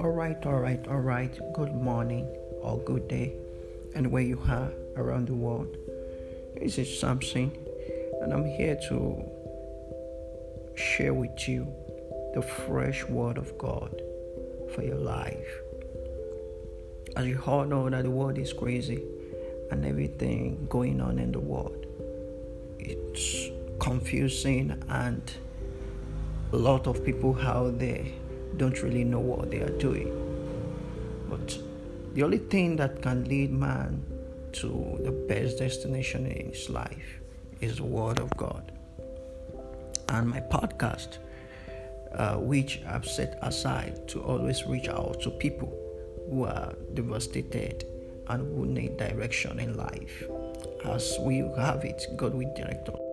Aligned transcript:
All 0.00 0.10
right, 0.10 0.46
all 0.46 0.60
right, 0.60 0.86
all 0.86 1.00
right. 1.00 1.36
Good 1.54 1.74
morning 1.74 2.24
or 2.62 2.78
good 2.78 3.08
day, 3.08 3.34
and 3.96 4.12
where 4.12 4.22
you 4.22 4.40
are 4.48 4.70
around 4.96 5.26
the 5.26 5.34
world. 5.34 5.76
This 6.54 6.78
is 6.78 7.00
something, 7.00 7.50
and 8.20 8.32
I'm 8.32 8.44
here 8.44 8.78
to 8.90 9.28
share 10.76 11.12
with 11.12 11.48
you 11.48 11.66
the 12.32 12.42
fresh 12.42 13.02
word 13.06 13.38
of 13.38 13.58
God 13.58 14.00
for 14.72 14.84
your 14.84 14.98
life. 14.98 15.48
As 17.16 17.26
you 17.26 17.42
all 17.44 17.64
know 17.64 17.90
that 17.90 18.04
the 18.04 18.10
world 18.10 18.38
is 18.38 18.52
crazy 18.52 19.02
and 19.72 19.84
everything 19.84 20.68
going 20.70 21.00
on 21.00 21.18
in 21.18 21.32
the 21.32 21.40
world, 21.40 21.86
it's 22.78 23.50
confusing 23.80 24.80
and 24.88 25.28
a 26.52 26.56
lot 26.56 26.86
of 26.86 27.04
people 27.04 27.36
out 27.40 27.80
there 27.80 28.06
don't 28.58 28.82
really 28.82 29.04
know 29.04 29.20
what 29.20 29.50
they 29.50 29.60
are 29.60 29.78
doing. 29.78 30.10
But 31.28 31.58
the 32.14 32.22
only 32.22 32.38
thing 32.38 32.76
that 32.76 33.00
can 33.00 33.24
lead 33.24 33.52
man 33.52 34.02
to 34.52 34.98
the 35.02 35.12
best 35.12 35.58
destination 35.58 36.26
in 36.26 36.50
his 36.50 36.68
life 36.68 37.20
is 37.60 37.76
the 37.76 37.84
Word 37.84 38.18
of 38.18 38.36
God. 38.36 38.72
And 40.08 40.28
my 40.28 40.40
podcast, 40.40 41.18
uh, 42.14 42.36
which 42.36 42.80
I've 42.86 43.06
set 43.06 43.38
aside 43.42 44.08
to 44.08 44.22
always 44.22 44.64
reach 44.66 44.88
out 44.88 45.20
to 45.22 45.30
people 45.30 45.72
who 46.30 46.44
are 46.44 46.72
devastated 46.94 47.84
and 48.28 48.40
who 48.54 48.66
need 48.66 48.96
direction 48.96 49.58
in 49.60 49.76
life. 49.76 50.24
As 50.84 51.16
we 51.20 51.38
have 51.56 51.84
it, 51.84 52.04
God 52.16 52.34
will 52.34 52.52
direct 52.54 52.88
us. 52.88 53.07